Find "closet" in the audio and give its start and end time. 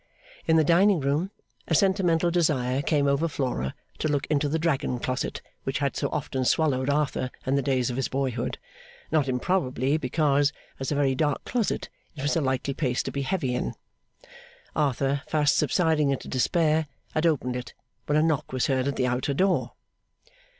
4.97-5.43, 11.45-11.87